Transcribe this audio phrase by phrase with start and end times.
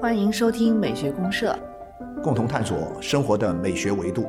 [0.00, 1.58] 欢迎收听美学公社，
[2.22, 4.24] 共同探索生活的美学维度。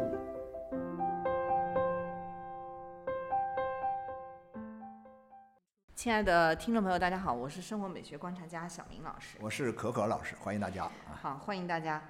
[5.94, 9.38] 亲爱的听众朋友，大家好，我是生活美学观察家小明老师。
[9.42, 11.14] 我是可可老师，欢迎大家啊！
[11.22, 12.02] 好，欢迎大家。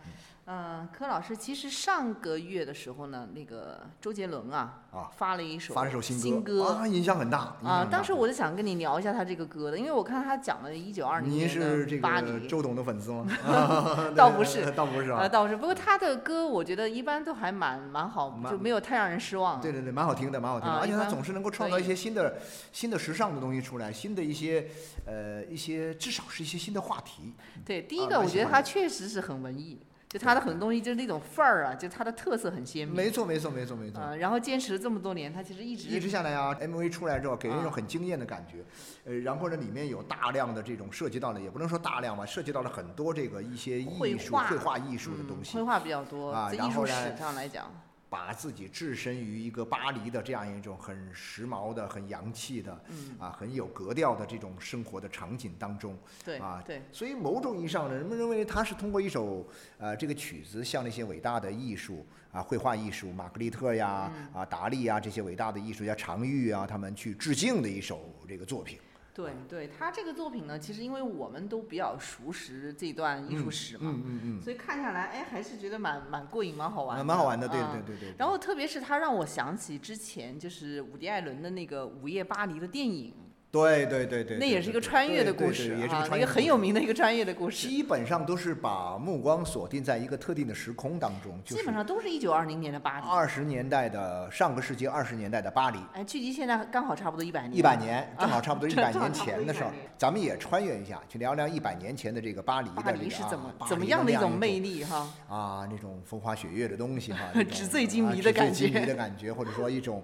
[0.50, 7.86] 嗯，柯老师，其实上个月的时候呢，那个周杰伦啊，啊发了一首发了首新新歌啊，影响很大响啊。
[7.92, 13.28] 当时我就想跟你聊一下他这个歌的，因为我看他讲了一九二零您年是这个黎，周董的粉丝吗？
[14.16, 15.28] 倒不是倒不是啊呃，。
[15.28, 15.58] 倒是。
[15.58, 19.60] 不过他的歌，我觉得一般都还蛮蛮好，就没有太让人失望。
[19.60, 22.38] 对对对，蛮好听的，蛮好听的，啊而且他总是能够创造一些新的、
[22.72, 24.66] 新的时尚的东西出来，新的一些
[25.06, 27.34] 呃一些至少是一些新的话题。
[27.66, 29.82] 对，第一啊个我觉得他确实是很文艺，
[30.18, 32.96] 就他的很多东西就是那种范儿啊，就他的特色很鲜明。
[32.96, 34.02] 没错，没错，没错，没错。
[34.02, 37.76] 啊，然后坚持了这么多年，他其实一直一直下来啊，MV 出来之后给人一种啊。
[37.76, 38.66] 很惊艳的感觉，
[39.06, 44.48] 呃，然后呢，里面有大量的这种涉及到了，也不能说大量吧，涉及到了很多这个一些绘艺术、画。
[44.48, 45.56] 绘画艺术的嗯东西。
[45.56, 47.72] 绘，画比较多，啊在艺术史上来讲，
[48.10, 59.46] 把自己置身于一个巴黎的这样一种很时髦的、很洋气的，嗯，啊，很有格调的这种生活的场景当中，对啊对，所以某种意义上呢，人们认为他是通过一首
[59.78, 64.28] 呃这个曲子，向那些伟大的艺术啊，绘画艺术，玛格丽特呀、嗯。
[64.34, 68.80] 啊达利呀这些伟大的艺术家常玉啊，他们去致敬的一首这个作品。
[69.18, 78.16] 对对，他这个作品呢，其实因为我们都比较熟识这段艺术史嘛，嗯嗯嗯所以看下来，哎，还是觉得蛮蛮过瘾，蛮好玩蛮好玩的，对啊对对对。
[78.20, 83.12] 然后特别是他让我想起之前就是伍迪·艾伦的那个《午夜巴黎》的电影，
[83.50, 93.08] 对对对对，那也是一个穿越的故事也是哈，个穿越的故事一个很有名的一个穿越的故事，基本上都是把目光锁定在一个特定的时空当中，就基本上都是一九二零年的巴黎。
[93.08, 95.80] 二十年代的上个世纪二十年代的巴黎。
[95.94, 97.58] 哎，距离现在刚好差不多一百年。
[97.58, 105.08] 一百年，正好差不多一百年前的时候100年，咱们也穿越一下，去聊聊一百年前的这个巴黎的巴这个黎是怎么怎么样样的一种魅力哈？
[105.30, 110.04] 啊，那种风花雪月的东西哈， 纸醉金啊迷的感 纸醉金迷的感觉，或者说一种，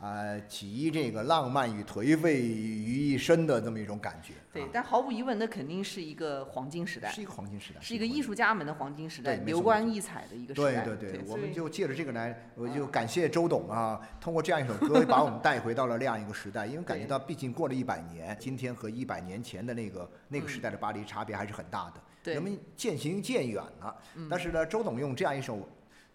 [0.00, 4.32] 呃，集这个浪漫与颓废于一身的这么一种感觉。
[4.50, 10.82] 对啊，但毫无疑问，那肯定是一个黄金时代是，一个黄金时代，是一个艺术家们的黄金时代，对流光溢彩的一个时代。
[10.82, 21.92] 对对对，我们就借着这个来，我就嗯感谢周董啊，通过这样一首歌， 把我们带回到了那样一个时代，因为感觉到毕竟过了一百年，今天和一百年前的那个那个时代的巴黎差别还是很大
[22.24, 23.94] 的，人们渐行渐远了。
[24.14, 25.68] 嗯但是呢，周董用这样一首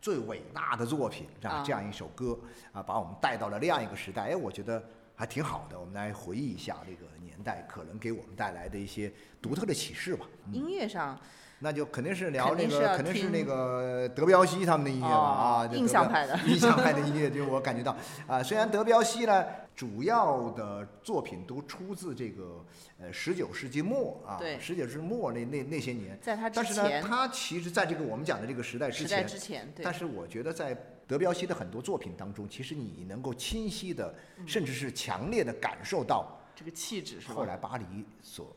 [0.05, 2.38] 最伟大的作品，这样，这样一首歌
[2.71, 4.79] 啊，把我们带到了那样一个时代，哎，我觉得
[5.16, 5.79] 还挺好的。
[5.79, 9.11] 我们来回忆一下这个年代可能给我们带来的一些
[9.41, 10.27] 独特的启示吧。
[10.51, 11.19] 音乐上
[11.59, 17.95] 那就肯定是聊那个，肯定是那个德彪西他们的音乐吧哦啊，印象派的 印象派的音乐，就我感觉到
[18.27, 19.45] 啊，虽然德彪西呢
[19.75, 22.63] 主要的作品都出自这个
[22.99, 30.75] 呃十九世纪末啊，对十九世纪末那那那些年，在他之但是呢，前，他其实在这个我们讲的这个时代之时代前，之前，对但，是我觉得在
[31.07, 37.35] 德彪西的很多作品当中，其实你能够清晰的，嗯甚至是强烈的感受到这个气质是吧？
[37.35, 37.85] 后来巴黎
[38.22, 38.55] 所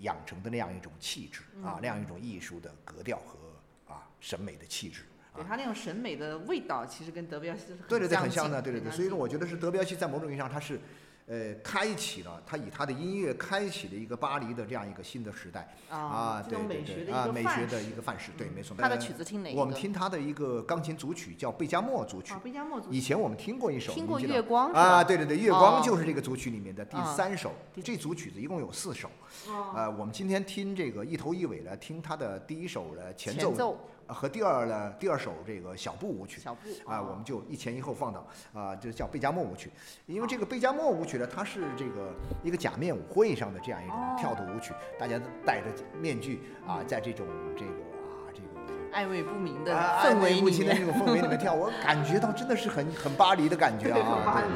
[0.00, 5.02] 养成的那样一种气质啊，那样一种艺术的格调和啊审美的气质。
[5.34, 8.90] 对他那种审美的味道，其实跟德彪西是对对对，很像的，对对对。
[8.90, 10.80] 所以说，我觉得是德彪西在某种意义上，他是，
[11.26, 18.76] 呃，开启了他以他的音乐开启了一个巴黎的这样一个新的时代啊，这对种美学的一对对啊，美学的一个范式，对，没错。
[18.76, 19.60] 他的呃曲子听哪个？
[19.60, 27.52] 我们听他的一个钢琴组曲叫贝加莫组曲啊，，贝加莫组曲以前我们听过一首，听过月光啊，对对对，月光哦就是这个组曲里面的第啊三首。
[27.82, 29.08] 这组曲子一共有四首，
[29.48, 33.78] 哦呃，我们今天听这个一头一尾的听他的第一首的前奏
[34.12, 36.40] 和第二呢第二首这个小步舞曲。
[36.40, 39.70] 小步啊，哦我们就一前一后放到啊，就叫贝加莫舞曲，
[40.06, 42.12] 因为这个贝加莫舞曲呢，它是这个
[42.42, 45.66] 一个假面舞会上的这样一种哦跳的舞曲，大家都戴着
[46.00, 47.26] 面具啊，在这种
[47.56, 53.94] 这个啊这个暧昧不明的啊氛围里不清的那面，种氛围里面跳，我感觉到真的是很很巴黎的感觉，啊！
[53.94, 54.48] 很巴黎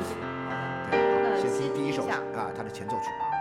[0.91, 3.34] 对，对那先先听第一首啊，它的前奏曲。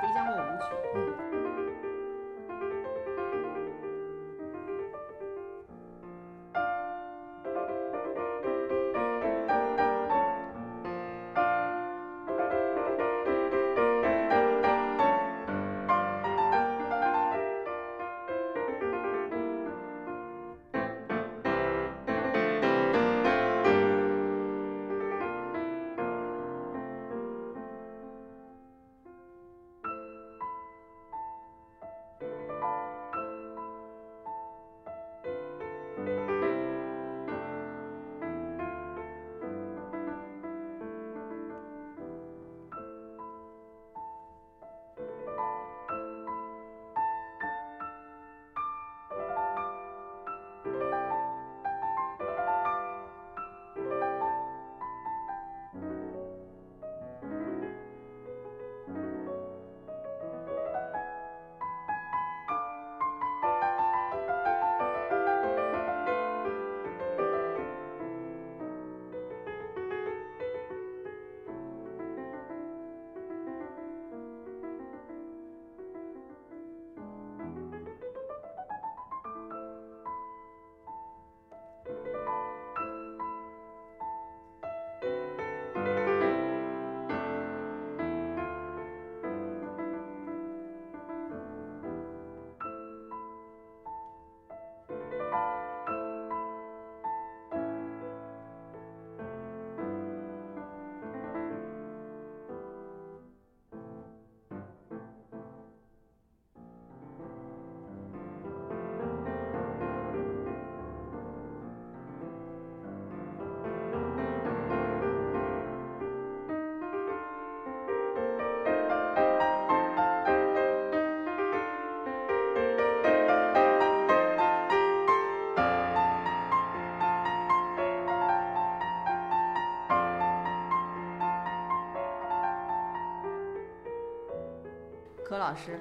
[135.43, 135.77] 老师，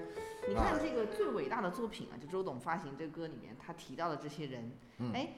[0.49, 5.29] 你看这个最伟大的作品啊，就周董发行这个歌里面，他提到的这些人，嗯哎，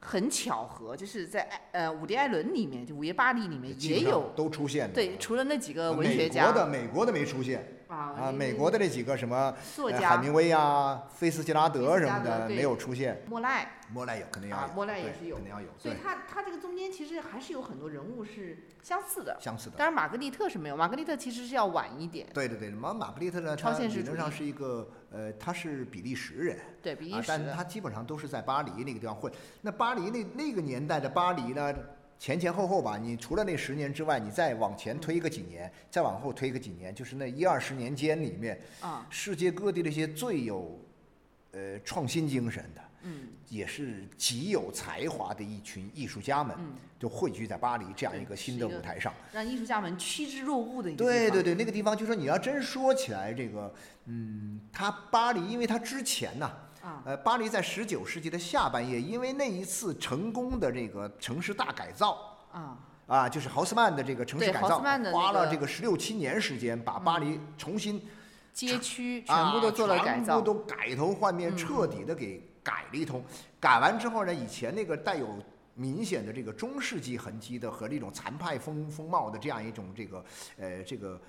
[0.00, 4.94] 很巧合，就是在呃伍迪·艾伦里面，就《午夜巴黎》里面也有，都出现的。
[4.94, 7.66] 对，除了那几个呃文学美家国的美国的没出现
[8.20, 13.22] 啊啊，美国的那几个什么作家呃海明威啊、菲斯杰拉德什么的没有出现。
[13.28, 14.62] 莫奈，莫奈有，肯定要有。
[14.62, 15.68] 啊莫奈也是有肯定要有。
[15.78, 19.36] 所以他他这个中间其实还是有很多人物是相似的。
[19.40, 19.76] 相似的。
[19.76, 26.58] 当然，玛格丽特是没有，玛格丽特其实是要晚一点，对对对，马玛格丽特呢，超他理论上是一个呃，他是比利时人。
[26.82, 27.50] 对比利啊，但时。
[27.54, 29.32] 他基本上都是在巴黎那个地方混。
[29.62, 31.74] 那巴黎那那个年代的巴黎呢，
[32.20, 40.78] 前前后后吧，你除了那十年之外，你再往前推个几年，再往后推个几年，就是那一二十年间里面，啊，世界各地那些最有
[41.52, 49.14] 呃创新精神的，嗯也是极有才华的一群艺术家们，嗯，就汇聚在巴黎这样一个新的舞台上。
[49.32, 53.74] 让艺术家们趋之若鹜的一个对对对，那个地方就说你要真说起来，这个
[54.04, 56.69] 嗯，他巴黎，因为他之前呢、啊，
[57.04, 62.18] 呃，巴黎在十九世纪的下半叶，因为那一次成功的这个城市大改造
[62.52, 64.78] 啊，啊，就是豪斯曼的这个城市改造，
[65.12, 68.02] 花了这个十六七年时间，把巴黎重新
[68.52, 73.22] 街区啊全部都做了改造，全部都改头换面，嗯彻底的给改了一通。
[73.58, 75.28] 改完之后呢，以前那个带有
[75.74, 80.24] 明显的这个中世纪痕迹的和这种残派风风貌的这样一种这个
[80.58, 81.20] 呃这个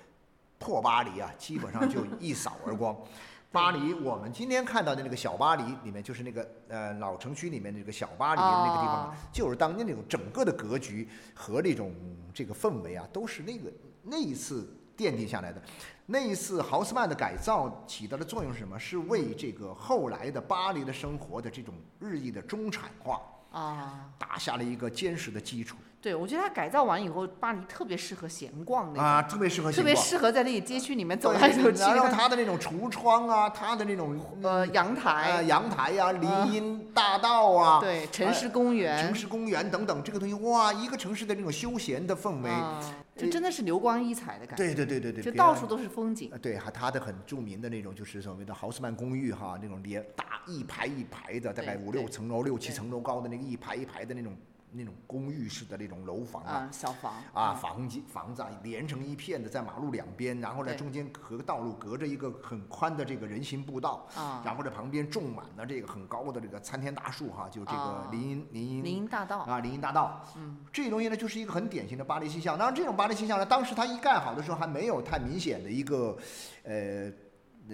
[0.58, 2.96] 破巴黎啊，基本上就一扫而光。
[3.52, 11.94] 巴黎，我们今天看到的那个小巴黎里面，就是那个呃老城区里面的这个小巴黎的那个地方，哦就是当年那种整个的格局和那种
[12.32, 13.70] 这个氛围啊，都是那个
[14.02, 15.62] 那一次奠定下来的。
[16.06, 18.78] 那一次豪斯曼的改造起到的作用是什么？
[18.78, 23.20] 是为这个后来的巴黎的生活的这种日益的中产化
[23.52, 31.78] 啊，打下了一个坚实的基础对，我觉得它改造完以后，巴黎特别适合闲逛那种，啊，特别适合特别适合在那个街区里面走对来走去。
[31.78, 42.80] 然后它的那种橱窗啊，它的那种呃阳台呃阳台呀、林荫大道啊，对城市公园城，市公园等等，这个东西哇，一个城市的那种休闲的氛围，啊，
[43.16, 46.30] 就真的是流光溢彩的感觉，对对对对对，就到处都是风景。
[46.32, 54.36] 呃，对，还它的很著名的那种就是所谓的豪斯曼公寓哈，那种连大一排一排的，大概五六层楼、六七层楼高的那个一排一排的那种
[54.72, 56.52] 那种公寓式的那种楼房啊。
[56.52, 68.08] 啊，小房啊，房间房子啊，连成一片的，在马路两边，然后呢，中间隔个道路隔着一个很宽的这个人行步道，啊，然后这旁边种满了这个很高的这个参天大树哈，就这个啊。
[68.10, 72.58] 林荫林荫林荫大道，啊，林荫大道，嗯，这东西呢，就是一个很典型的巴黎形象。
[72.58, 76.16] 当然，这种巴黎形象呢，当时它一盖好的时候还没有太明显的一个，
[76.62, 77.10] 呃，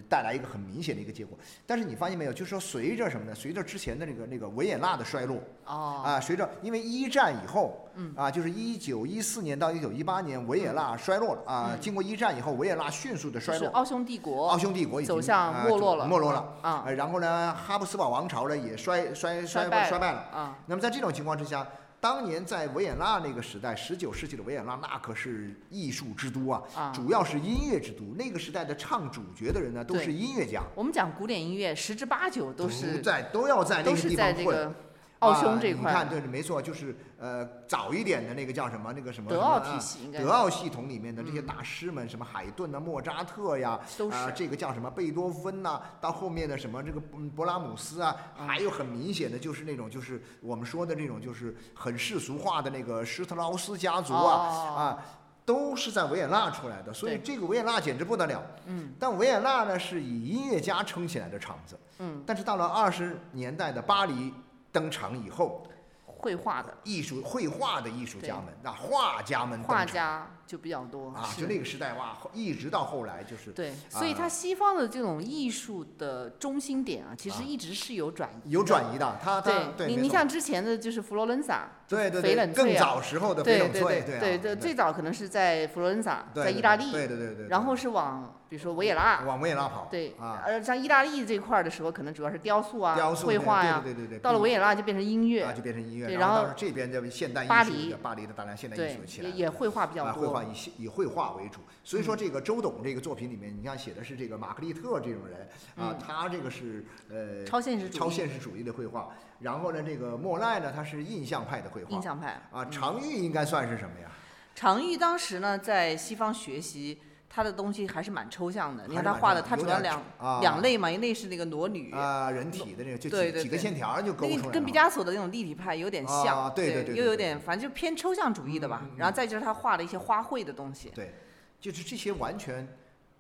[0.09, 1.37] 带来一个很明显的一个结果。
[1.67, 3.35] 但是你发现没有，就是说随着什么呢？
[3.35, 11.71] 随着之前的那个那个维也纳的衰落哦，啊，随着因为一战以后，嗯啊，就是一九一四年到一九一八年，维也纳衰落了啊。
[11.73, 16.55] 嗯经过一战以后，维也纳迅速的衰落，奥匈帝国奥匈帝国已经走向啊没落了，没落了。
[16.63, 20.19] 啊呃，然后呢，哈布斯堡王朝呢也衰衰衰败衰败了。
[20.33, 21.67] 啊，那么在这种情况之下，
[22.01, 28.05] 当年在维也纳那个时代，十九世纪的维也纳那可是艺术之都啊，啊主要是音乐之都。
[28.17, 34.75] 那个时代的唱主角的人呢，都是音乐家，我们讲古典音乐，十之八九都是在都要在那个地方混。
[35.21, 41.47] 奥匈这块啊你看，对，没错，就是呃早一点的那个叫什么，那个什么德奥体系应该德奥系统里面的这些嗯。
[41.47, 44.33] 大师们，什么海顿呐、莫扎特呀，都啊，是。
[44.35, 48.47] 这个叫什么贝多芬呐、到后面的什么这个嗯勃拉姆斯啊，嗯。
[48.47, 54.75] 还有很明显的就是那种就是我们说的这种就是很世俗化的那个施特劳斯家族啊、哦。
[54.77, 55.05] 啊，
[55.45, 58.41] 都是在维也纳出来的，所以这个维也纳简直不得了。
[58.67, 58.93] 嗯。
[59.01, 62.23] 但维也纳呢是以音乐家撑起来的场子，嗯。
[62.25, 64.33] 但是到了二十年代的巴黎
[64.73, 65.67] 登场以后，
[66.05, 66.77] 绘画的。
[66.85, 77.45] 艺术绘画的艺术家们，那画家们画家就比较多啊，就那个时代哇，一直到后来就是对，所以它啊西方的这种艺术的中心点啊，其实啊。
[77.47, 78.99] 一直是有转移，有转移。
[78.99, 97.91] 的，他他对你，你像之前的就是佛罗伦萨，对对对，翡冷更翠啊早时候的翡冷翠，对对对对啊对，最早可能是在佛罗伦萨，在意大利，对对对对，然后是往比如说维也纳，往维也纳跑，对，啊，呃，像意大利这块儿的时候，可能主要是雕塑啊、雕塑绘画呀，对对对对对，到了维也纳就变成音啊乐，就变成音乐，对然后这边的现代艺术巴黎。
[97.91, 99.35] 的巴黎的大量现代艺对术，起来了。
[99.35, 105.41] 也也绘画比较啊，绘画，以以绘画为主，所以说这个周董这个作品里面，你像写的是这个玛格丽特这种人
[105.77, 109.09] 啊嗯，他这个是呃超现实超现实主义的绘画，
[109.41, 111.91] 然后呢，这个莫奈呢，他是印象派的绘画。
[111.91, 112.71] 印象派啊，嗯。
[112.71, 114.11] 常玉应该算是什么呀？
[114.55, 118.85] 常玉当时呢，在西方学习，他的东西还是蛮抽象的。
[118.89, 120.41] 你看他画的，他主要两啊。
[120.41, 123.33] 两类嘛，一类是那个裸女，啊，人体的那个就几几个对。
[123.33, 128.83] 对对线条就勾那出来跟毕加索的那种立体派有点像，啊对对对对对又有点，反正就偏抽象主义的吧。
[128.97, 131.15] 然后再就是他画的一些花卉的东西，对，
[131.61, 132.67] 就是这些完全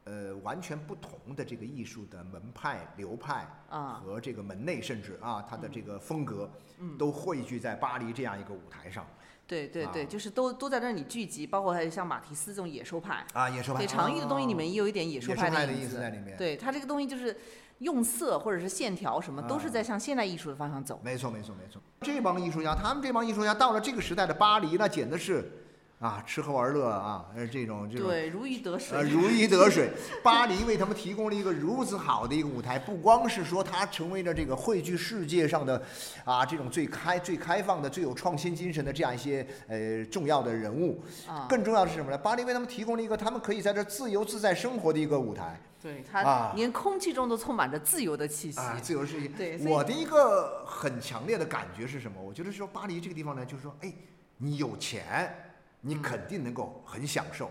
[0.08, 9.06] 呃完全不同的这个艺术的门派流派啊，和这个门内，甚至啊它的这个风格，嗯都汇聚在巴黎这样一个舞台上
[9.46, 15.86] 对对对，啊就是都都在那里聚集，包括还有像马蒂斯这种野兽派，啊，野兽派对长玉的东西里面也有一点野野兽兽派的意。
[15.86, 16.36] 思在里面。
[16.36, 17.36] 对他这个东西就是
[17.78, 21.00] 用色或者是线条什么，都是啊在向现代艺术的方向走。
[21.02, 21.80] 没错，没错，没错。
[22.02, 25.50] 这帮艺术家，他们这帮艺术家到了这个时代的巴黎，那简直是
[25.98, 29.02] 啊，吃喝玩乐啊，呃，这种这种对，如鱼得呃水。
[29.10, 29.90] 如鱼得水。
[30.22, 35.82] 巴黎为他们提供了一个如此好的一个舞台，不光是说它成为了这个汇聚世界上的
[36.24, 42.16] 啊这种最开、最开放的、最有创新精神的这样一些呃重要的人物，啊，更重要的是什么呢？
[42.16, 48.60] 巴黎为他们提供了一个他们可以在这自由自在生活的一个舞台对它啊连空气中都充满着自由的气息。
[48.60, 49.26] 啊，自由世界。
[49.28, 52.22] 对，我的一个很强烈的感觉是什么？
[52.22, 53.92] 我觉得说巴黎这个地方呢，就是说，哎，
[54.36, 55.47] 你有钱，
[55.80, 57.50] 你嗯肯定能够很享受。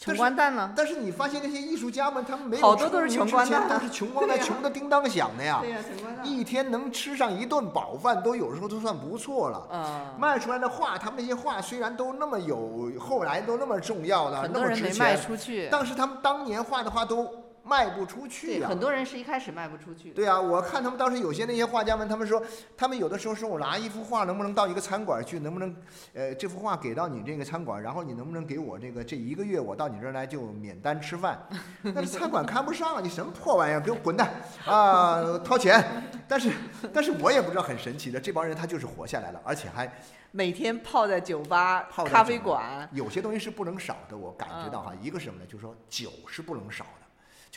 [0.00, 0.72] 穷光蛋了？
[0.76, 5.60] 但是你发现那些艺术家们，他们没有好多都是穷光蛋都是穷光蛋， 穷的叮当响的呀。
[5.64, 9.66] 呀，穷光一天能吃上一顿饱饭，都有时候都算不错了。
[9.72, 15.68] 嗯，卖出来的画，他们那些画虽然都那么有，后来都那么重要的，那么值多人没卖钱，出去。
[15.68, 17.28] 但是他们当年画的画都
[17.68, 20.10] 卖不出去对，呀、很多人是一开始卖不出去。
[20.10, 22.42] 对啊，我看他们当时有些那些画家们，他们说，
[22.76, 25.76] 他们有的时候说我拿一幅画，能不能到一个餐馆去，能不能，
[26.14, 31.38] 呃，这幅画给到你这个餐馆，然后你能不能给我这个这一个月我到你这儿来就免单吃饭？
[31.94, 34.30] 但是餐馆看不上，你什么破玩意儿，给我滚蛋
[34.64, 35.84] 啊， 掏钱！
[36.26, 36.50] 但是，
[36.92, 39.90] 但是我也不知道很神奇的，这帮人他就是活下来了，而且还
[40.30, 45.46] 每天泡在酒吧、泡咖啡馆，有些东西是不能少的，我感觉到哈，一个是什么呢？
[45.46, 46.97] 就是说酒是不能少的，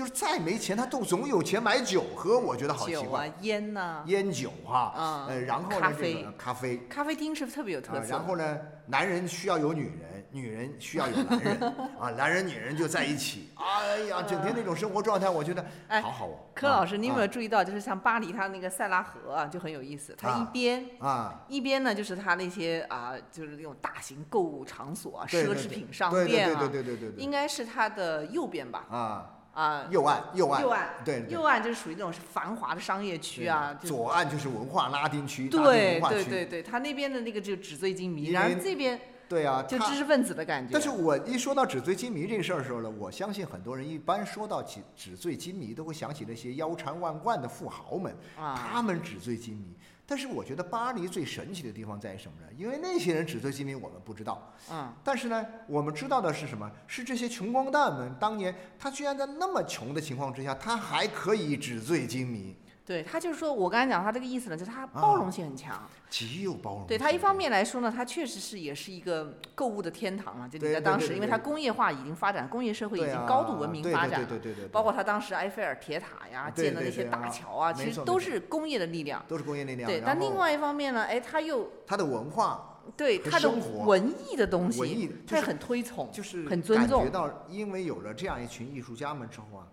[0.01, 3.11] 就是再没钱他都总有钱买酒喝，我觉得好奇酒。
[3.11, 8.09] 啊、烟呐、烟酒哈，嗯呃，然后呢，这咖啡个咖啡，咖啡厅是特别有特啊，色。
[8.09, 11.61] 然后呢，男人需要有女人，女人需要有男人，
[11.99, 16.39] 啊，男人女人就在一起，哎呀，整天那种生活状态，我觉得哎好好哦。
[16.55, 20.15] 柯老师，啊你有没有注意到，就是像巴黎它那个塞拉河啊，就很有意思。
[20.17, 21.43] 它一啊边啊？
[21.47, 28.85] 一边呢，就是它那些啊，就是那种大型购物场所啊、对对对奢侈品商对对店啊，对对对对对应该是它的右边吧？
[28.89, 29.29] 啊，
[29.61, 38.99] 啊，右岸右岸右岸，对对右岸就是属于那种繁华的商业区啊，左岸就是文化拉丁区，对对对对，他那边的那个就纸醉金迷，然后这边
[39.29, 40.73] 对啊，就知识分子的感觉。
[40.73, 49.75] 但是我一说到纸醉金迷这个事儿的时候呢，我相信很多人一般说到纸纸醉金迷，都会想起那些腰缠万贯的富豪们，啊，他们纸醉金迷。
[50.11, 52.47] 但是我觉得巴黎最神奇的地方在于什么呢？
[52.57, 56.69] 因为那些人纸醉金迷我们不知道，嗯，但是呢，我们知道的是什么？
[56.85, 62.53] 是这些穷光蛋们当年他居然在那么穷的情况之下，他还可以纸醉金迷，
[62.91, 65.81] 对他就是说我刚才讲他这个意思呢，就是他包容性很强。
[66.09, 66.87] 极有包容性。
[66.87, 70.49] 对他一方面来说呢，他确实是也是一个购物的天堂了。
[70.49, 74.27] 就在当时，因为它工业化已经发展，工业社会已经高度文明发展了。
[74.27, 79.23] 对对对对对，包括他当时埃菲尔铁塔呀，建的那些大桥啊，其实都是工业的力量。
[79.27, 79.89] 都是工业力量。
[79.89, 89.63] 对，但另外一方面呢，哎，他又他的文化对他的文艺的东文西，艺就是它也很推崇，就是很尊重感觉到，因为有了这样一群艺术家们之后啊，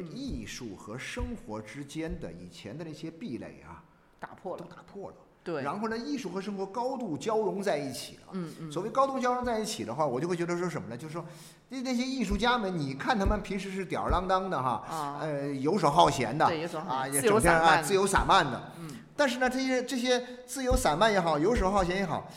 [0.00, 3.82] 艺术和生活之间的以前的那些壁垒啊，
[4.18, 4.62] 打破了。
[4.62, 5.16] 都打破了。
[5.44, 8.28] 对，然后呢，艺术和生活高度交融在一起了。
[8.30, 10.96] 嗯嗯，所谓高度交融在一起的话，我就会觉得说什么呢？
[10.96, 11.26] 就是说，
[11.68, 18.72] 那那些艺术家们，你看他们平时是吊儿郎当的哈，啊，呃，游手好闲的啊，也整天啊，自由散漫的。
[18.78, 22.30] 嗯，但是呢，这些这些自由散漫也好，游手好闲也好，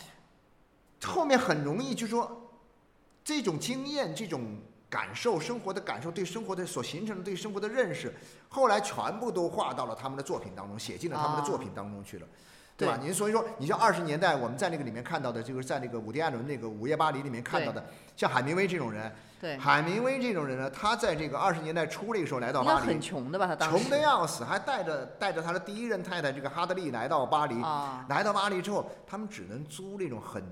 [1.03, 2.49] 后面很容易就说
[3.23, 4.57] 这种经验、这种
[4.95, 8.13] 感受、生活的感受，对生活的所形成的对生活的认识，
[8.47, 12.25] 后来全部都画到了他们的作品当中，写进了他们的作品当中去了。
[12.77, 12.97] 对吧？
[13.01, 17.83] 您所以说，你像二十年代我们在那个里面看到的，就是在那个伍迪·艾伦那个《午夜巴黎》里面看到的，
[18.15, 19.09] 像海明威这种人，
[19.39, 23.47] 对，海明威这种人呢，他在这个二十年代初那个时候来到巴黎很，穷的吧？
[23.47, 27.61] 他当时穷的要死，还带着带着他的第一任太太这个哈德利来到巴黎。
[27.61, 30.43] 啊，来到巴黎之后，他们只能租那种很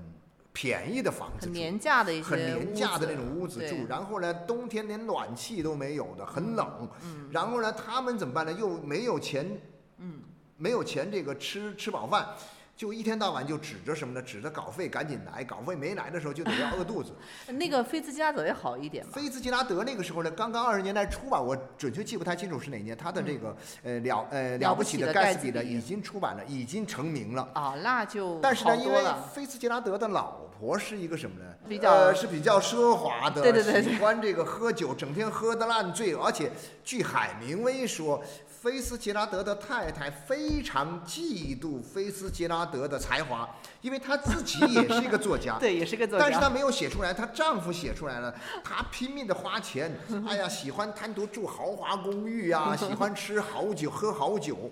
[0.54, 3.86] 便宜的房子住，很廉价的一些很廉价的那种屋子住。
[3.88, 6.88] 然后呢，冬天连暖气都没有的，很冷。
[7.02, 8.52] 嗯然后呢，他们怎么办呢？
[8.52, 9.60] 又没有钱，
[9.98, 10.22] 嗯，
[10.56, 12.28] 没有钱这个吃吃饱饭。
[12.76, 14.20] 就一天到晚就指着什么呢？
[14.20, 17.12] 指着稿费赶紧来，稿费没来的时候就得要饿肚子。
[17.54, 19.12] 那个菲兹加德也好一点嘛？
[19.14, 22.96] 菲茨杰拉德那个时候呢，刚刚二十年代初吧，我准确记不太清楚是哪年。
[22.96, 27.48] 他的这个呃了呃了了不起的盖茨比呢，已经出版了，已经成名了。
[27.54, 29.04] 啊，那就但是呢，因为。
[29.32, 31.44] 菲茨杰拉德的老婆是一个什么呢？
[31.68, 36.50] 比较呃是比较奢华的，对对对对喜欢这个喝酒，整天喝得烂醉，而且
[36.82, 38.22] 据海明威说，
[38.64, 43.46] 菲斯杰拉德的太太非常嫉妒菲斯杰拉德的才华，
[43.82, 45.58] 因为她自己也是一个作家。
[45.60, 46.24] 对，也是个作家。
[46.24, 48.34] 但是她没有写出来，她丈夫写出来了。
[48.64, 49.94] 她拼命的花钱，
[50.26, 54.70] 哎呀，喜欢单独住豪华公寓啊， 喜欢吃好酒、喝好酒，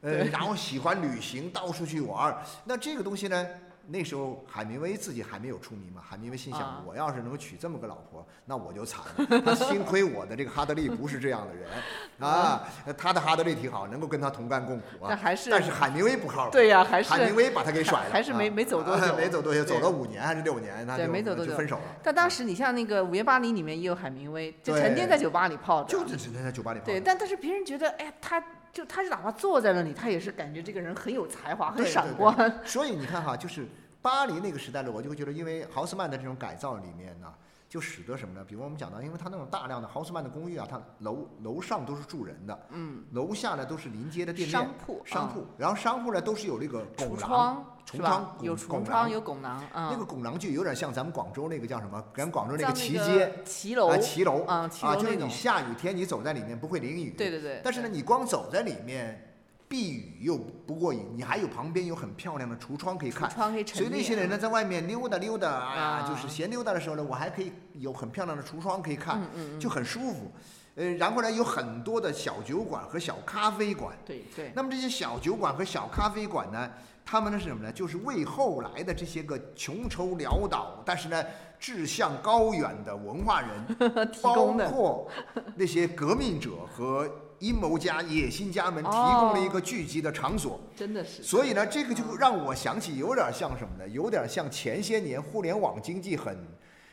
[0.00, 2.42] 呃，然后喜欢旅行，到处去玩儿。
[2.64, 3.46] 那这个东西呢？
[3.90, 9.40] 那时候海明威自己还没有出名嘛，海明威心想，我要是能娶这么个老婆，那我就惨了。
[9.40, 11.70] 他幸亏我的这个哈德利不是这样的人
[12.20, 12.68] 啊，
[12.98, 15.16] 他的哈德利挺好，能够跟他同甘共苦啊。
[15.16, 16.52] 还是但是海明威不靠谱。
[16.52, 21.82] 对呀，还是海明威把他给甩了， 还是没 没走多久，没走多久，走了五年还是六年，他就没走多久分手了。
[22.02, 26.84] 但当时你像那个《午夜巴黎》里面也有海明威，就成天在酒吧里泡着，就是成天在酒吧里泡。
[26.84, 32.34] 对，但但是别人觉得，哎，他就他是哪怕坐在那里，他也是感觉这个人很有才华，很闪光。
[32.64, 33.66] 所以你看哈，就是。
[34.00, 37.34] 巴黎那个时代的我就会觉得，因为豪斯曼的这种改造里面呢，
[37.68, 38.44] 就使得什么呢？
[38.46, 52.02] 比如我们讲到，因为他那种大量的豪斯曼的公寓啊，它楼楼上都是住人的，嗯，楼下呢都是临街的店面，商铺，商铺，然后商铺呢都是有那个拱廊，橱窗，有橱窗，有拱廊，那个拱廊就有点像咱们广州那个叫什么？
[52.14, 59.24] 咱广州那个骑街，骑楼，骑楼，啊，就是你下雨天你走在里面不会淋雨，对对对，但是呢，你光走在里面。
[59.70, 69.20] 避雨又不过瘾，你还有旁边有很漂亮的橱窗可以看，窗可以所以那些人呢在外面溜达溜达啊，就是闲溜达的时候呢，我还可以有很漂亮的橱窗可以看，
[69.60, 70.32] 就很舒服。
[70.76, 73.94] 呃，然后呢有很多的小酒馆和小咖啡馆。
[74.06, 74.52] 对对。
[74.54, 76.70] 那么这些小酒馆和小咖啡馆呢，
[77.10, 77.72] 他们呢是什么呢？
[77.72, 81.24] 就是为后来的这些个穷愁潦倒，但是呢
[81.58, 83.48] 志向高远的文化人，
[84.20, 85.10] 包括
[85.56, 87.10] 那些革命者和。
[87.40, 91.22] 阴谋家、野心家们提供了一个聚集的场所，真的是。
[91.22, 93.88] 所以呢，这个就让我想起有点像什么呢？
[93.90, 96.36] 有点像前些年互联网经济很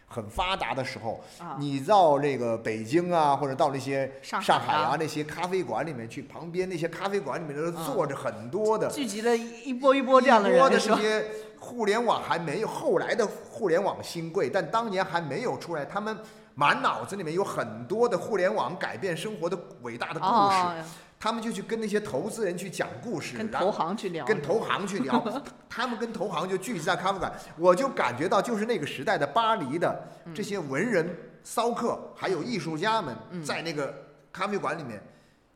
[0.08, 1.24] 很发达的时候，
[1.58, 10.62] 你到这个北京啊，或者到那些上海啊那些咖啡馆里面去，旁边那些咖啡馆里面都坐着很多的，聚集了一波一波这样的人。
[10.70, 11.26] 的这些
[11.60, 16.18] 互联网还没有，后来的互联网新贵，但当年还没有出来，他们。
[16.58, 20.90] 满脑子里面有很多的互联网改变生活的伟大的故事，
[21.26, 25.26] 他们就去跟那些投资人去讲故事，跟投行去聊，跟投行去聊，
[25.68, 33.92] 他们跟投行就聚集在咖啡馆，我就感觉到就是那个时代的巴黎的这些文人骚客，还有艺术家们在那个
[34.32, 35.02] 咖啡馆里面。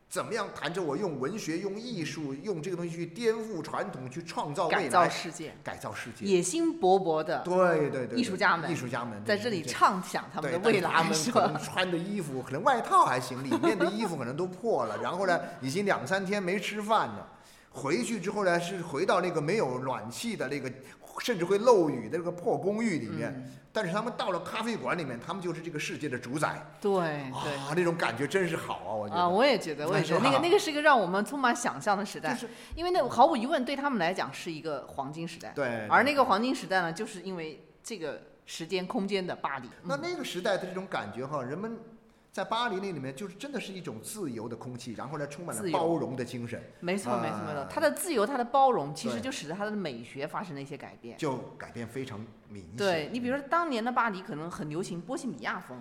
[0.09, 10.89] 怎么样谈着我用文学、用艺术、用这个东西去颠覆传统、去创造未来、改造世界、改造世界，野心勃勃的对对对艺术家们、艺术家们在这里畅想他们的未来。
[10.89, 14.97] 他们可能穿的衣服，可能外套还行，里面的衣服可能都破了。
[14.97, 17.27] 然后呢，已经两三天没吃饭了。
[17.71, 20.71] 回去之后呢，是回到那个没有暖气的那个。
[21.19, 26.65] 甚至会漏雨的这个破公寓里面，但是他们到了咖啡馆里面，他们就是这个世界的主宰。
[26.81, 28.93] 对对，啊，那种感觉真是好啊！
[28.93, 35.51] 我觉得啊，我也觉得，我也觉得那个那个是一个让我们充满想象的时代，就是因为那毫无疑问对他们来讲是一个黄金时代。
[35.55, 39.69] 对，而那个黄金时代呢，就是因为这个时间空间的巴黎。
[39.83, 41.77] 那那个时代的这种感觉哈，人们。
[42.39, 46.57] 在巴黎那里面，就是真的是一种自由的空气，然后呢，充满了包容的精神。
[46.79, 47.67] 没错，没错，没错。
[47.69, 51.17] 它的自由，它的包容，其实就使得它的美学发生了一些改变。
[51.17, 52.77] 就改变非常明显。
[52.77, 55.77] 对你，比如说当年的巴黎可能很流行波西米亚风。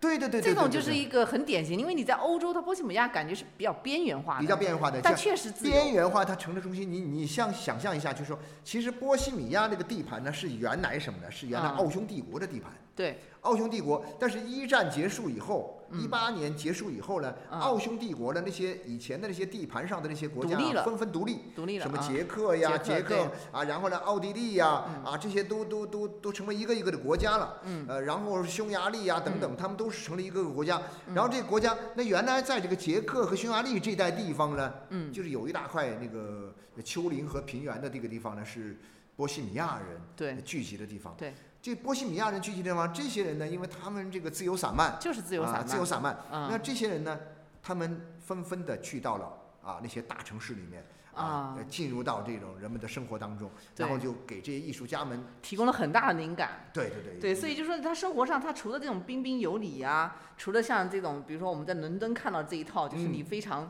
[0.00, 6.90] 对对对，这种就是一个很典型，因为你在欧洲，它波西米亚感觉是比较边缘化的，比较边缘化的，但确实边缘化，它城市中心。
[6.90, 11.30] 你你像想象一下，就是说，其实波西米亚那个地盘呢，是原来什么呢？
[11.30, 12.72] 是原来奥匈帝国的地盘。
[12.96, 15.77] 对，奥匈帝国，但是一战结束以后。
[15.92, 27.60] 一八年结束以后呢，奥匈帝国的那些以前的那些地盘上的那些国家纷纷独立，独立了，什么捷克呀、捷克啊，然后呢，奥地利呀，啊，这些都都都都成为一个一个的国家了。
[27.86, 30.80] 呃，然后匈牙利呀等等，他们都是成了一个个国家。
[31.14, 35.12] 然后这个国家，那原来在这个捷克和匈牙利这带地方呢，嗯。
[35.12, 38.78] 就是有一大块那个丘陵和平原的这个地方呢，是
[39.16, 39.80] 波西米亚
[40.20, 41.14] 人聚集的地方。
[41.18, 41.34] 对。
[41.60, 46.16] 这波西米亚人聚集地方，这些人呢，因为他们这个自由散漫，就是自由散漫，自由散漫。
[46.30, 47.18] 那这些人呢，
[47.62, 56.70] 他们纷纷的去到了啊那些大城市里面啊，进入到这种人们的生活当中，然后就给这些艺术家们提供了很大的灵感。
[56.72, 57.20] 对对对。
[57.20, 63.68] 对，所以就说他生活上，他除了这种彬彬有礼啊，除了像这种，比如说我们在伦敦看到这一套，就是你非常。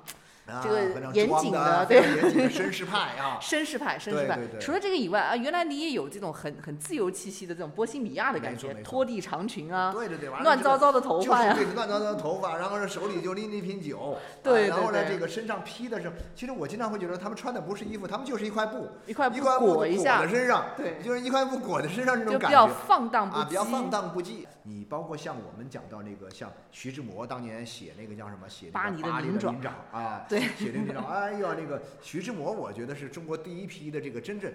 [0.62, 0.82] 这个
[1.12, 2.00] 严谨的，对，
[2.48, 4.38] 绅士派啊， 绅士派，绅士派。
[4.58, 19.40] 除了这个以外啊，原来你也有这种很很自由气息的这种波西米亚的感觉，拖地长裙啊，对对对，乱糟糟的头发呀，对，乱糟糟的头发，然后呢手里就拎着一瓶酒， 对，然后呢这个身上披的是，其实我经常会觉得他们穿的不是衣服，他们就是一块布，一块布
[19.74, 24.46] 裹一下，身上，对，就是一块布裹在身上这种感觉，比较放荡不羁，比较放荡不羁。
[24.64, 29.54] 你包括像我们讲到那个像徐志摩当年写那个叫什么，写巴黎的灵爪
[29.92, 30.37] 啊，对。
[30.38, 34.52] 对，写这个文章，哎呀，那个徐志摩，我觉得是中国第一批的这个真正。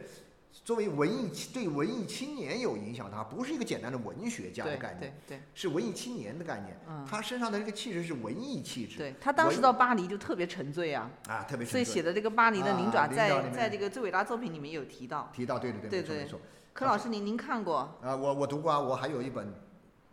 [0.64, 6.80] 作为文艺对文艺青年有影响，他不是一个简单的文学家的概念，对对，是文艺青年的概念。
[6.88, 9.00] 嗯，他身上的这个气质是文艺气质。
[9.00, 11.72] 对他当时到巴黎就特别沉醉啊，啊，特别沉醉。
[11.72, 15.30] 所以写的这个巴黎的灵爪，在在这个最伟大作品里面有提到。
[15.34, 16.40] 提到，对对对，没错没错。
[16.72, 17.80] 柯老师，您您看过？
[18.02, 19.52] 啊，我我读过啊，我还有一本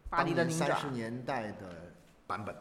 [0.08, 1.92] 巴黎的灵爪三十年代的
[2.26, 2.56] 版本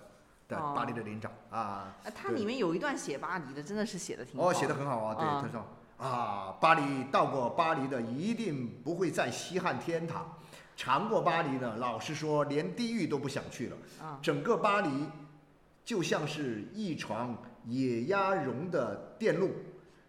[0.50, 1.96] 的巴黎的灵长啊。
[2.14, 4.50] 它里面有一段写巴黎的，真的是写的挺好。
[4.50, 5.66] 哦，写的很好啊，对，他说。
[5.98, 10.34] 啊，巴黎到过巴黎的一定不会再稀罕天堂，
[10.78, 13.78] 尝过巴黎的，老实说连地狱都不想去了。
[14.02, 14.90] 啊，整个巴黎
[15.84, 19.52] 就像是一床野鸭绒的电路，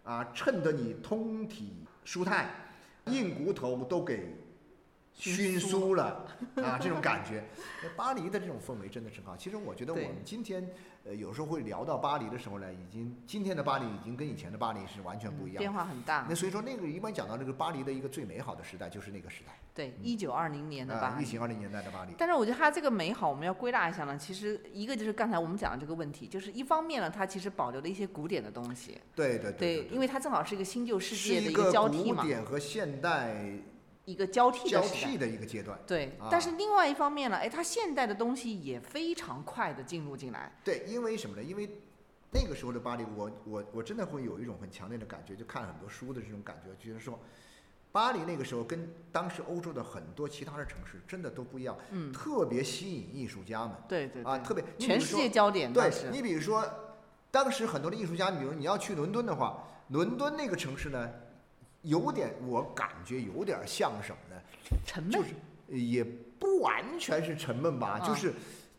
[0.05, 2.49] 啊，衬得你通体舒泰，
[3.07, 4.33] 硬骨头都给
[5.29, 7.43] 熏酥了啊，这种感觉。
[7.95, 9.37] 巴黎的这种氛围真的是好。
[9.37, 10.67] 其实我觉得我们今天。
[11.03, 16.27] 呃，有时候会聊到巴黎的时候呢，已经今天的巴黎已经跟以前的巴黎是完全不一样，变化很大。
[16.29, 19.51] 那所以说，那个一般讲到那个巴黎的一个最美好的时代，就是那个时代。
[19.73, 21.23] 对，一九二零年的巴黎。
[21.23, 22.13] 一九二零年代的巴黎。
[22.19, 24.15] 但是我觉得它这个美好，我们要归纳一下呢。
[24.15, 28.99] 其实一个就是刚才我们讲的这个问题，就是一方面呢，它其实保留了一些古典的东西。
[29.15, 29.81] 对对对。
[29.81, 32.21] 对，因为它正好是一个新旧世界的一个交替嘛。
[32.21, 33.55] 古典和现代。
[34.05, 36.17] 一个交替交替的一个阶段，对。
[36.29, 40.51] 但是另外一方面呢，哎，它现代的东西也非常快的进入进来。
[40.63, 41.43] 对，因为什么呢？
[41.43, 41.69] 因为
[42.31, 47.19] 那个时候的巴黎，我我我真的会有一种很强烈的感觉，就看很多书的这种感觉，就是说，
[47.91, 55.71] 巴黎那个时候跟当时欧洲的很多其他的城市真的都不一样，嗯，特别吸引艺术家们，对对啊，特别全世界焦点。
[55.71, 56.65] 对，你比如说，
[57.29, 61.07] 当时很多的艺术家，比如你要去伦敦的话，伦敦那个城市呢？
[61.83, 64.41] 有点，我感觉有点像什么呢？
[64.85, 65.29] 沉闷，就是
[65.67, 68.33] 也不完全是沉闷吧，就是，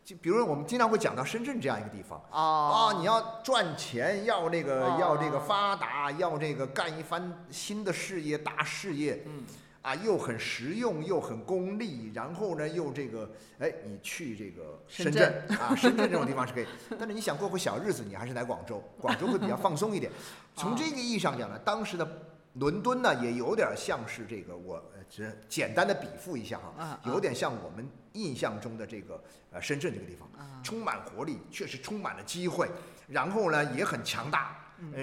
[0.05, 9.43] 就比如说我们经常会讲到深圳这样一个地方，啊，你要赚钱，要那个要这个发达，要这个干一番新的事业大事业，嗯，
[9.81, 16.65] 啊，又很实用，又很功利，然后呢，又这个，哎，你去这个深圳啊，深圳这种地方是可以，
[16.97, 20.11] 但是你想过过小日子，你还是来广州，广州会比较放松一点。
[20.55, 22.07] 从这个意义上讲呢，当时的。
[22.55, 30.29] 伦敦呢，也有点像是这个，我只简单的比附一下哈，有点像我们印象中的这个呃深圳这个地方，
[30.63, 32.69] 充满活力，确实充满了机会，
[33.07, 34.55] 然后呢也很强大。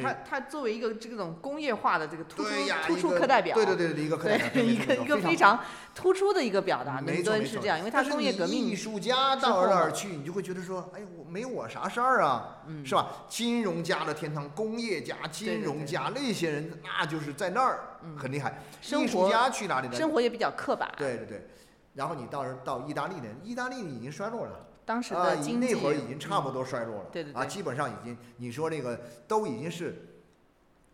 [0.03, 2.51] 它它作为一个这种工业化的这个突出
[2.87, 5.59] 突出课代表，对对对对，一个课代表，一个一个非常
[5.95, 7.01] 突出的一个表达。
[7.01, 8.61] 伦敦是这样，因为它工业革命。
[8.61, 13.09] 艺术家到那儿去，你就会觉得说，哎，我没我啥事儿啊，是吧？
[13.29, 17.81] 金融家的天堂，工业家、金融家那些人，那就是在那儿
[18.19, 18.63] 很厉害。
[18.83, 19.95] 艺术家去哪里呢？
[19.95, 20.93] 生活也比较刻板。
[20.97, 21.47] 对对对，
[21.95, 23.27] 然后你到时到意大利呢？
[23.43, 24.67] 意大利已经衰落了。
[24.91, 30.05] 当时的经济那会儿已经差不多衰落了，对对对，啊，基本上已经，你说那个都已经是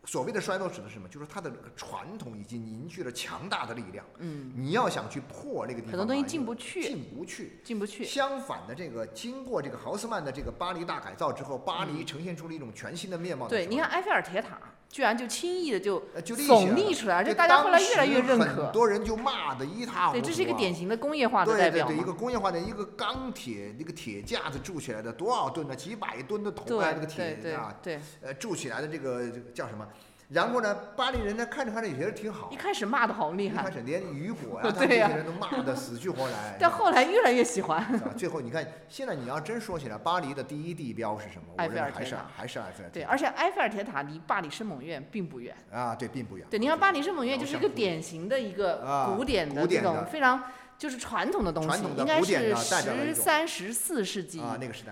[0.04, 1.09] 所谓的衰落指的是什么？
[1.09, 4.04] 就是它的传统已经凝聚了强大的力量。
[4.18, 8.04] 嗯，你要想去破那个地方，很多东西进不去，进不去，进不去。
[8.04, 13.48] 相反的，这个经过这个豪斯曼的这个巴黎大改造之后，巴黎呈现出了一种全新的面貌。
[13.48, 14.59] 对，你看埃菲尔铁塔。
[14.88, 18.44] 居然就轻易的就耸立出来，就大家后来越来越认可。
[18.44, 20.20] 很多人就骂的一塌糊涂。
[20.20, 21.87] 对，这是一个典型的工业化的代表。
[21.87, 25.77] 对对对，一个工业化的一个钢铁那个铁架子铸起来的多少吨呢？
[25.77, 29.87] 几百吨的铜啊，那个铁啊，对，呃，铸起来的这个叫什么？
[30.28, 32.50] 然后呢，巴黎人呢看着看着也觉得挺好。
[32.50, 33.62] 一开始骂的好厉害。
[33.62, 36.56] 一开始连雨果呀， 他这些人都骂的死去活来。
[36.58, 37.84] 但后来越来越喜欢。
[38.16, 41.46] 最后你看，现在你要真说起来，巴黎的第一地标是什么？
[41.58, 42.26] 埃菲尔铁塔。
[42.36, 42.90] 还是埃菲尔。
[42.90, 45.54] 对，而且埃菲尔铁塔离巴黎圣母院并不远。
[45.72, 46.46] 啊，对，并不远。
[46.50, 50.42] 对，你看巴黎圣母院就是一个典型的一个古典的这种非常。
[50.78, 54.42] 就是传统的东西，应该是十三、十四世纪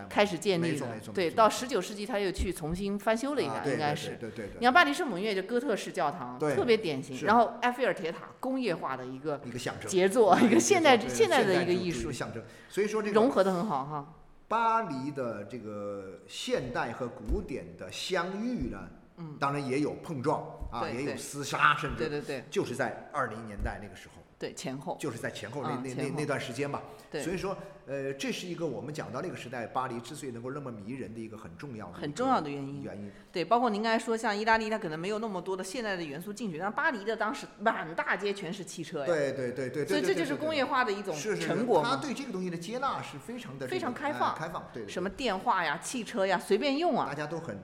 [0.08, 0.86] 开始建立的。
[1.12, 4.16] 对，到十九世纪他又去重新翻修了一下，应该是。
[4.20, 4.56] 对对对。
[4.58, 7.26] 你看巴黎圣母院就哥特式教堂，特别典型。
[7.26, 12.42] 然后埃菲尔铁塔，工业化的一个一个象征，杰作，一个现代现代的一个艺术象征。
[12.70, 14.14] 所以说这个融合的很好哈。
[14.48, 24.23] 巴黎的这个现代和古典的相遇呢，嗯，当然也有碰撞啊，也有厮杀，甚至对对对，就是在二零年代那个时候。
[24.38, 24.96] 对前后。
[25.00, 27.22] 就是在前后那那那那段时间吧，对。
[27.22, 33.10] 所以说呃这是一个我们讲到那个时代巴黎之所以能够那么迷人的一个很重要的很重要的原因原因。
[33.32, 47.58] 对，包括您刚才说像意大利它可能没有那么多的现代的元素进去，但巴黎的当时满大街全是汽车呀，对对对对，所以这就是工业化的一种成果他对这个东西的接纳是非常的非常开放开放，对什么电话呀、汽车呀随便用啊，大家都很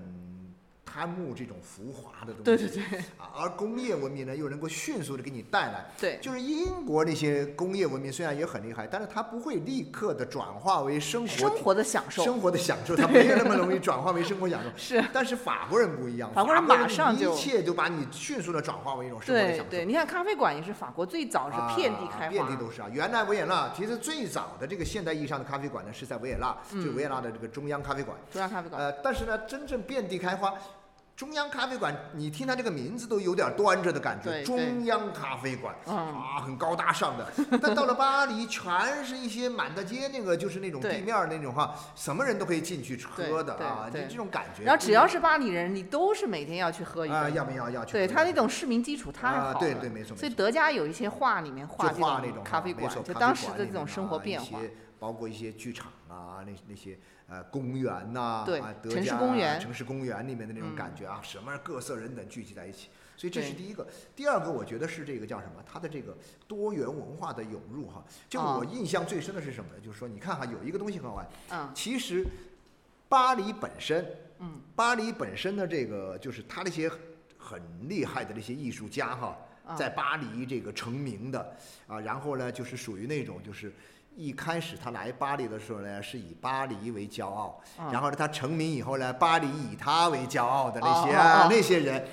[0.93, 14.69] 贪慕这种浮华的东西，对对对，啊，而工业文明呢又能够迅速的给你带来，对，就是英国那些工业文明虽然也很厉害，但是它不会立刻的转化为生活生活的享受，生活的享受，它没有那么容易转化为生活享受。
[14.77, 19.71] 是，但是法国人不一样，法国人马上就一切就把你迅速的转化为一种生活的享受。
[19.71, 22.89] 对对，你看咖啡馆也是法国最早是遍地开花，遍地都是啊。
[22.93, 28.83] 原来维也纳其实最早的这个现代意义上的咖啡馆呢是在维也纳，就维也纳的这个中央咖啡馆，中央咖啡馆。
[28.83, 30.53] 呃，但是呢，真正遍地开花。
[31.21, 34.43] 中央咖啡馆，你听它这个名字都有点端着的感觉。
[34.43, 37.31] 中央咖啡馆啊，很高大上的。
[37.61, 44.65] 但到了巴黎，全是一些满大街那个，就是那种地面那种哈，什么人都可以进去喝的啊，就这种感觉。
[44.65, 47.33] 然后只要是巴黎人，你都是每天要去喝一杯。
[47.35, 47.93] 要不要要去？
[47.93, 49.55] 对他那种市民基础太好了。
[49.61, 50.17] 对对，没错。
[50.17, 54.59] 所以德加有一些画里面画这种咖啡馆，就当时的这种生活变化。
[54.99, 63.87] 包括一些剧场啊，那那些呃公园呐，啊，城市公园，城市公园里面的那种感觉啊，什么各色人等聚集在一起，所以这是第一个。
[64.17, 65.63] 第二个，我觉得是这个叫什么？
[65.65, 66.17] 它的这个
[66.49, 68.05] 多元文化的涌入哈。
[68.29, 69.81] 就我印象最深的是什么呢？
[69.81, 71.29] 就是说，你看哈，有一个东西很好玩。
[71.51, 71.71] 嗯。
[71.73, 72.27] 其实，
[73.09, 74.05] 巴黎本身，
[74.41, 76.91] 嗯，巴黎本身的这个就是他那些
[77.39, 79.39] 很厉害的那些艺术家哈，
[79.77, 83.73] 在巴黎这个成名的啊，然后呢，就是属于那种就是。
[84.17, 87.61] 一开始他来巴黎的时候呢，是以巴黎为骄傲，
[87.93, 91.13] 然后呢，他成名以后呢，巴黎以他为骄傲的那些
[91.49, 92.07] 那些人。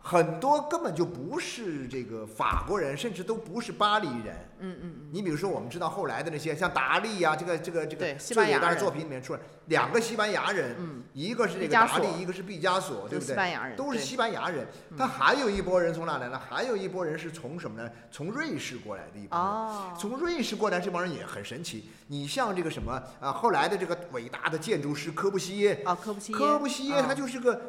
[0.00, 4.48] 很多根本就不是这个法国人，甚至都不是巴黎人。
[4.60, 5.08] 嗯嗯嗯。
[5.12, 10.74] 你比如说，我们知道后来的那些像达利呀，这个这个这个最伟大的作品里面出来两个西班牙人，
[11.12, 13.76] 一个是这个达利，一个是毕加索，对不对？
[13.76, 14.66] 都是西班牙人。
[14.96, 16.40] 他还有一波人从哪来呢？
[16.48, 17.90] 还有一波人是从什么呢？
[18.10, 19.98] 从瑞士过来的一波人。
[19.98, 21.90] 从瑞士过来这帮人也很神奇。
[22.06, 25.82] 你像这个什么啊，后来的这个伟大的建筑师科布西耶。
[25.84, 26.38] 啊，科布西耶。
[26.38, 27.60] 科布西耶他就是个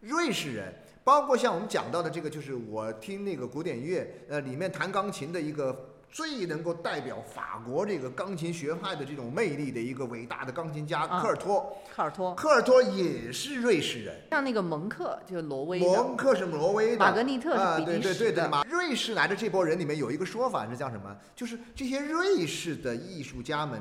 [0.00, 0.72] 瑞士人。
[1.02, 11.74] 包括像我们讲到的这个，就是我听那个古典乐，呃，里面弹钢琴的一个最能够代表法国这个钢琴学派的这种魅力的一个伟大的钢琴家科尔托。
[11.94, 12.34] 科尔托。
[12.34, 14.20] 科尔托也是瑞士人。
[14.30, 15.78] 像那个蒙克，就是挪威。
[15.78, 16.98] 蒙克是挪威的。
[16.98, 18.66] 玛格丽特是比利时的。
[18.68, 21.16] 瑞士来的这波人里面有一个说法是叫什么？
[21.34, 23.80] 就是这些瑞士的艺术家们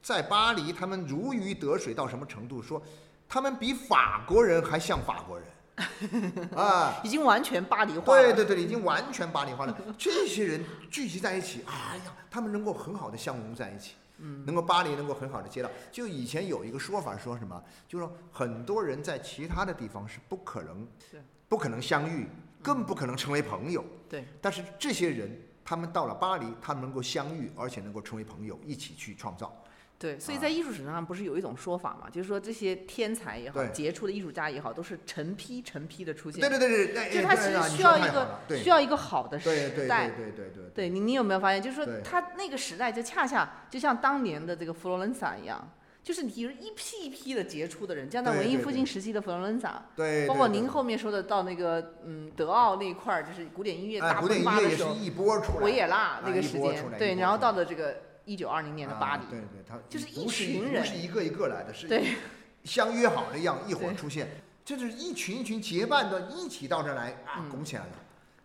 [0.00, 2.62] 在巴黎，他们如鱼得水到什么程度？
[2.62, 2.80] 说
[3.28, 5.46] 他们比法国人还像法国人。
[6.56, 8.22] 啊，已经完全巴黎化了。
[8.22, 9.76] 对对对，已经完全巴黎化了。
[9.98, 15.70] 这些人聚集在一起，哎呀，他们能够很好的相融在一起，嗯，能够巴黎能够很好的接到。
[15.90, 22.26] 就以前有一个说法，说什么，就说很多人在其他的地方是不可能，是不可能相遇，
[22.62, 23.84] 更不可能成为朋友。
[24.08, 24.24] 对。
[24.40, 25.30] 但是这些人，
[25.64, 29.54] 他们到了巴黎，他们能够相遇，而且能够成为朋友，一起去创造。
[30.00, 36.40] 对，所以在艺术史上不是有一种说法嘛，就是说这些天才也好，杰出的艺术家也好，都是成批成批的出现。
[36.40, 39.46] 对对对对，就是他其实需要一个需要一个好的时
[39.86, 40.08] 代。
[40.08, 40.64] 对对对对对。
[40.74, 45.70] 对你你有没有发现，就是说他那个时代就恰恰就像当年的这个佛罗伦萨一样，
[46.02, 54.96] 就是你一批一批的杰出的人，像在文艺复兴时期的佛罗伦萨，对，包括您后面说的到那个嗯德奥那一块儿，就是古典音乐大迸发的时候，
[55.60, 57.96] 维也纳那个时间，对，然后到了这个。
[58.24, 62.14] 一九二零年的巴黎，对对，他就是一群人，不是一个一个来的，是对，
[62.64, 64.28] 相约好的一样，一会儿出现，
[64.64, 67.92] 就是一群一群结伴的，一起到这儿来啊，拱起来了。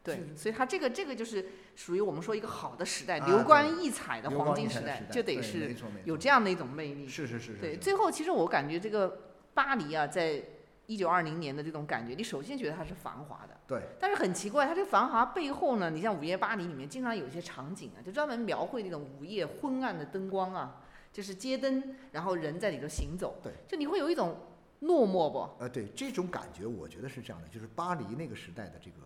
[0.04, 7.08] 对，所以他这个这个就是属于我们说一个好的时代，流光溢彩的黄金时代，就得是有这样的一种魅力。
[7.08, 7.54] 是是是。
[7.54, 10.44] 对，最后其实我感觉这个巴黎啊，在。
[10.88, 13.82] 一九二零年的这种感觉，你首先觉得它是繁华的，对。
[14.00, 23.52] 但是很奇怪，它这个繁华背后呢，你像《午夜巴黎》里面经常有一些场景啊，就专门描绘那种午夜昏暗的灯光啊，就是街灯，然后人在里头行走，对。
[23.68, 24.38] 就你会有一种
[24.82, 25.50] 落寞不？
[25.60, 28.98] 呃，对，这种感觉我觉得是这样的，就是巴黎那个时代的这个。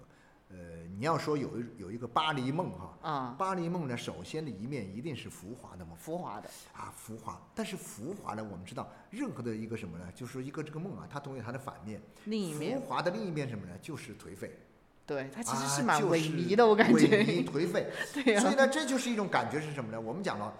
[0.51, 0.57] 呃，
[0.97, 7.39] 你要说有一有一个巴黎梦哈，啊，巴黎梦呢，首先的一面一定是浮华的嘛，浮华的啊，浮华。
[7.53, 12.01] 但是浮华呢，我们知道，任何的一个什么呢，就是一个这个梦啊，它总有它的反面。
[12.25, 12.79] 另一面。
[12.79, 13.73] 浮华的另一面什么呢？
[13.79, 14.57] 就是颓废。
[15.05, 16.97] 对，它其实是蛮萎靡的，我感觉。
[16.97, 17.87] 萎靡颓废。
[18.13, 18.41] 对呀。
[18.41, 20.01] 所以呢，这就是一种感觉是什么呢？
[20.01, 20.51] 我们讲了，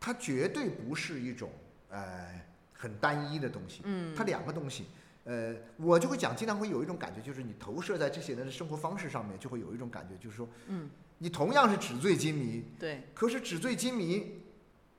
[0.00, 1.50] 它绝对不是一种
[1.90, 2.28] 呃
[2.72, 3.82] 很单一的东西。
[3.84, 4.14] 嗯。
[4.16, 4.86] 它两个东西。
[5.28, 10.88] 呃，我就会讲，经常会有一种感觉，就是你投射在这些人的生活方式上面，就会有一种感觉，就是说，嗯，
[11.18, 14.40] 你同样是纸醉金迷，对，可是纸醉金迷，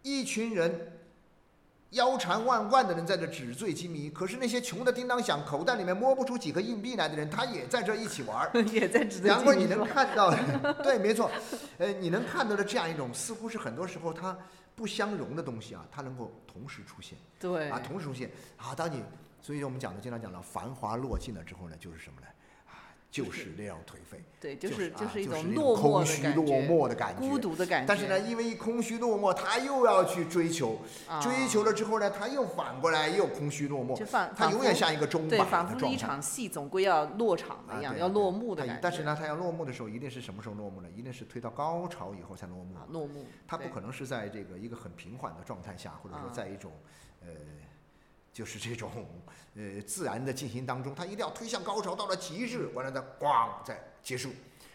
[0.04, 1.00] 一群人
[1.90, 9.28] 腰缠万贯的人在这纸醉金迷，可是那些穷的叮当响，口袋里面摸不出几个硬币来的人，他也在这一起玩， 也在纸醉金迷。
[9.30, 10.30] 然后，你能看到，
[10.84, 11.32] 对，没错，
[11.80, 14.38] 呃，你能看到的这样一种，似乎是很多时候它
[14.76, 19.02] 不相容的东西啊，它能够同时出现，对，啊，同时出现，啊，当你。
[19.42, 22.28] 所以我们讲的经常讲到繁华落尽了之后呢，就是什么呢？
[22.68, 22.76] 啊
[23.12, 27.88] 就是那样颓废，对，就是就是一种空虚落寞的感觉，孤独的感觉。
[27.88, 30.80] 但是呢，因为空虚落寞，他又要去追求，
[31.20, 33.98] 追求了之后呢，他又反过来又空虚落寞，
[34.36, 38.80] 他永远像一个钟摆对，仿佛一场戏总归要落场的一样，要落幕的感觉。
[38.80, 40.88] 但是呢，他要落幕的时候，一定是什么时候落幕呢？
[40.96, 42.76] 一定是推到高潮以后才落幕。
[42.90, 43.26] 落幕。
[43.48, 46.72] 他不可能是在这个一个很平缓的状态下，或者说在一种
[47.22, 47.30] 呃。
[48.40, 48.90] 就是这种，
[49.54, 54.30] 呃，自然的进行当中，它一定要推向高潮，到了极致，完了再咣再结束。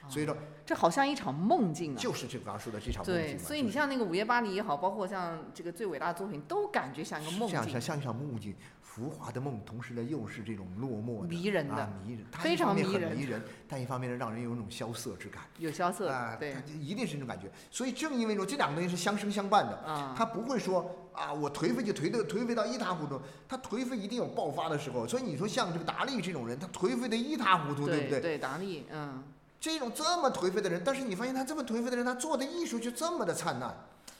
[0.06, 1.98] 所以说，这好像一场梦境啊！
[1.98, 3.38] 就是这个刚刚说的这场梦境。
[3.38, 7.58] 对，所以你像那个《午夜巴黎》也好，包括像这个最伟大的作品，都感觉像一个梦境。
[7.58, 8.54] 像像像一场梦境。
[8.82, 12.82] 浮华的梦，同时呢又是这种落寞的、迷人的、迷人，非常迷
[13.24, 13.42] 人。
[13.66, 15.42] 但一方面呢，让人有一种萧瑟之感。
[15.58, 17.50] 有萧瑟啊，对，一定是这种感觉。
[17.72, 23.20] 所以正因为说这两个东西是相生相伴的，啊，他不会说啊，我颓废就颓的颓废到一塌糊涂。
[23.48, 25.06] 他颓废一定有爆发的时候。
[25.06, 28.20] 所以你说像这个达利这种人，他颓废的一塌糊涂，对不对？
[28.20, 29.22] 对对，达利，嗯，
[29.60, 33.74] 这种这么颓废的人，但是你发现他这么颓废的人，他做的艺术就这么的灿烂，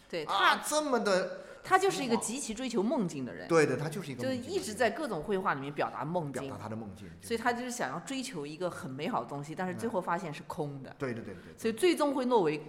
[0.08, 1.40] 对他这么的。
[1.66, 12.62] 他就是一个极其追求梦境的人，对的，他就是一个，就是一直在各种绘画里面表达梦境，表达他的梦境，所以他就是想要追求一个很美好的东西，但是最后发现是空的，对对对对，所以最终会落为。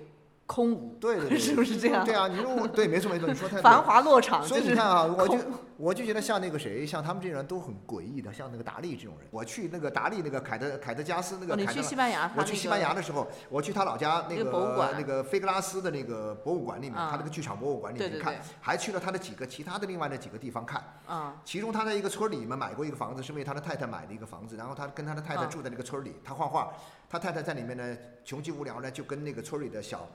[0.47, 2.05] 空无，对对对， 是不是这样？
[2.05, 5.38] 对啊，你说对，没错没错，你说太繁华落场，所以你看啊， 我就
[5.77, 9.27] 我就觉得像那个谁，像他们这种人都很诡异的，像那个达利这种人。
[9.31, 20.81] 我去那个达利那个凯德凯德加斯那个，你去西班牙，我去西班牙的时候，我去他老家那个那个菲格拉斯的那个博物馆里面，他那个剧场博物馆里面看，还去了他的几个其他的另外的几个地方看。
[21.08, 26.71] 啊，其中他在一个村里面买过一个房子，是为他的太太买的一个房子，然后他跟他的太太住在那个村里，他画画，
[27.10, 30.08] 他太太在里面呢，穷极无聊呢，就跟那个村里的小。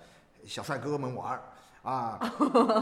[0.46, 1.42] 小帅哥们玩儿
[1.82, 2.18] 啊，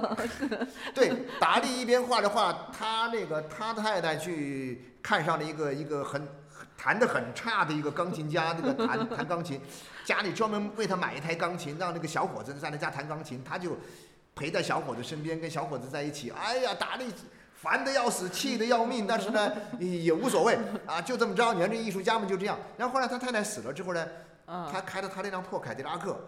[0.93, 6.27] 对，达利一边画着画，他那个他太太去看上了一个一个很
[6.77, 9.61] 弹得很差的一个钢琴家，那个弹弹钢琴，
[10.05, 13.77] 家里专门为他买一台钢琴，让那个小伙子在那家弹钢琴，他就
[14.35, 16.31] 陪在小伙子身边，跟小伙子在一起。
[16.31, 17.07] 哎呀，达利
[17.55, 21.53] 烦得要死，气得要命，但是呢 也无所谓啊，就这么着。
[21.55, 22.59] 你看这艺术家们就这样。
[22.77, 24.07] 然后后来他太太死了之后呢，
[24.47, 26.19] 他开着他那辆破凯迪拉克。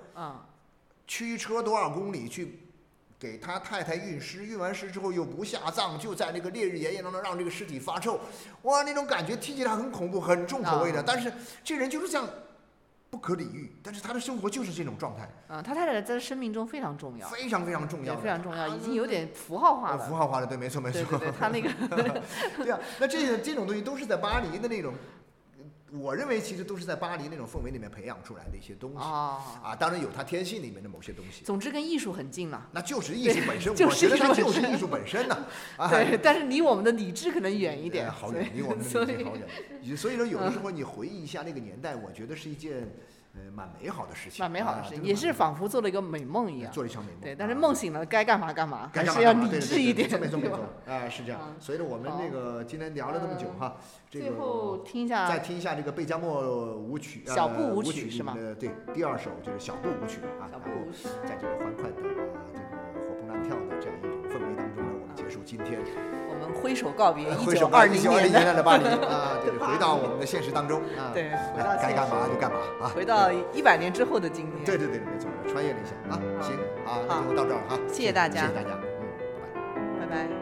[1.10, 2.60] 驱车多少公里去
[3.18, 8.20] 给他太太运尸，运完尸之后又不下葬，就在那个烈日炎炎当中让这个尸体发臭，
[8.62, 11.02] 哇，那种感觉听起来很恐怖，很重口味的。
[11.02, 11.32] 但是
[11.64, 12.28] 这人就是这样，
[13.10, 13.72] 不可理喻。
[13.82, 15.28] 但是他的生活就是这种状态。
[15.48, 19.98] 啊，他太太在生命中非常重要，非常非常重要，非常重要，已经有点符号化了。
[20.06, 21.02] 符号化了，对，没错没错。
[21.18, 21.68] 对对对，他那个，
[22.62, 24.94] 对啊，那这这种东西都是在巴黎的那种。
[25.92, 31.44] 我认为其实都是在巴黎那种氛围里面培养出来的一些东西啊，当然有他天性里面的某些东西。
[31.44, 32.68] 总之跟艺术很近了。
[32.72, 35.46] 那就是艺术本身， 我觉得它就是艺术本身呢。
[35.90, 38.10] 对，但是离我们的理智可能远一点。
[38.10, 39.46] 好远，离我们的理智好远。
[39.96, 42.88] 所以说，有的时候你回忆一下那个年代，我觉得是一件。
[43.32, 47.20] 呃，蛮美好的事情，蛮美好的事情，也是仿佛做了一个美梦一样，做了一场美梦。
[47.20, 51.40] 对，但是梦醒了，该干嘛干嘛，还是要理智一点，没错没错，哎，是这样。
[51.60, 53.76] 所以呢，我们那个今天聊了这么久哈，
[54.10, 58.36] 最后听一下，再听一下这个贝加莫舞曲，小步舞曲是吗？
[58.58, 60.66] 对，第二首就是小步舞曲啊，然后
[61.24, 65.78] 在这个欢快的这个活蹦乱跳的这样一种氛围当中呢，我们结束今天。
[66.50, 78.70] 挥手告别一九二零年的巴黎 啊，对，回到我们的现实当中啊，对，回到该干嘛就干嘛啊，回到一百年之后的今天，对对对，没错，穿越了一下啊，行，啊，那就到这儿哈，谢谢大家，谢谢大家，
[79.76, 80.39] 嗯，拜拜，拜拜。